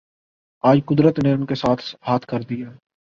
آج 0.63 0.79
قدرت 0.85 1.19
نے 1.23 1.31
ان 1.31 1.45
کے 1.45 1.55
ساتھ 1.55 1.81
ہاتھ 2.07 2.27
کر 2.27 2.41
دیا۔ 2.41 2.69